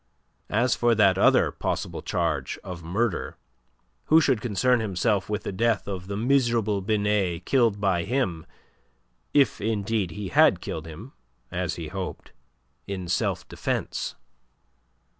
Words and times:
As 0.49 0.73
for 0.75 0.95
that 0.95 1.19
other 1.19 1.51
possible 1.51 2.01
charge 2.01 2.57
of 2.63 2.81
murder, 2.83 3.37
who 4.05 4.19
should 4.19 4.41
concern 4.41 4.79
himself 4.79 5.29
with 5.29 5.43
the 5.43 5.51
death 5.51 5.87
of 5.87 6.07
the 6.07 6.17
miserable 6.17 6.81
Binet 6.81 7.45
killed 7.45 7.79
by 7.79 8.05
him 8.05 8.47
if, 9.31 9.61
indeed, 9.61 10.09
he 10.09 10.29
had 10.29 10.59
killed 10.59 10.87
him, 10.87 11.13
as 11.51 11.75
he 11.75 11.89
hoped 11.89 12.31
in 12.87 13.07
self 13.07 13.47
defence. 13.47 14.15